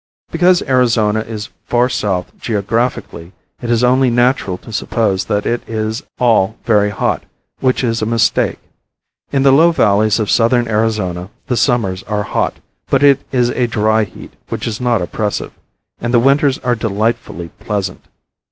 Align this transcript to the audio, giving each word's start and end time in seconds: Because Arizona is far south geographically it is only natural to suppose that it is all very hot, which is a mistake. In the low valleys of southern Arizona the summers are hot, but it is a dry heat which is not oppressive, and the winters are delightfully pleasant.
Because 0.31 0.63
Arizona 0.63 1.19
is 1.19 1.49
far 1.67 1.87
south 1.87 2.35
geographically 2.39 3.33
it 3.61 3.69
is 3.69 3.83
only 3.83 4.09
natural 4.09 4.57
to 4.57 4.73
suppose 4.73 5.25
that 5.25 5.45
it 5.45 5.61
is 5.69 6.01
all 6.17 6.55
very 6.65 6.89
hot, 6.89 7.21
which 7.59 7.83
is 7.83 8.01
a 8.01 8.07
mistake. 8.07 8.57
In 9.31 9.43
the 9.43 9.51
low 9.51 9.71
valleys 9.71 10.19
of 10.19 10.31
southern 10.31 10.67
Arizona 10.67 11.29
the 11.45 11.55
summers 11.55 12.01
are 12.05 12.23
hot, 12.23 12.55
but 12.89 13.03
it 13.03 13.19
is 13.31 13.49
a 13.51 13.67
dry 13.67 14.03
heat 14.05 14.33
which 14.49 14.65
is 14.65 14.81
not 14.81 15.03
oppressive, 15.03 15.51
and 15.99 16.11
the 16.11 16.19
winters 16.19 16.57
are 16.57 16.73
delightfully 16.73 17.49
pleasant. 17.59 18.01